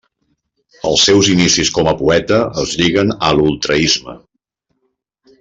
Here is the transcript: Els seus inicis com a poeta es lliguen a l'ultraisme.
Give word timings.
Els 0.91 1.03
seus 1.09 1.29
inicis 1.33 1.71
com 1.75 1.89
a 1.91 1.93
poeta 1.99 2.39
es 2.63 2.73
lliguen 2.81 3.13
a 3.29 3.31
l'ultraisme. 3.41 4.19